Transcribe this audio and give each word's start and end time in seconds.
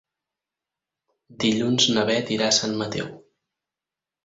Dilluns 1.43 1.87
na 1.97 2.07
Bet 2.11 2.33
irà 2.39 2.49
a 2.49 2.57
Sant 2.61 2.77
Mateu. 2.83 3.15